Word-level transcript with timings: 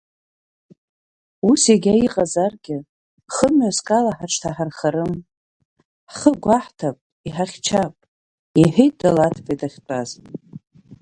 Ус 1.49 1.63
егьа 1.73 1.93
иҟазаргьы, 2.05 2.77
хымҩаск 3.33 3.87
ала 3.97 4.17
ҳаҽҭаҳархарым, 4.17 5.13
ҳхы 6.11 6.31
гәаҳҭап, 6.43 6.97
иҳахьчап,— 7.27 7.95
иҳәеит 8.61 8.93
Далаҭбеи 8.99 9.57
дахьтәаз. 9.59 10.09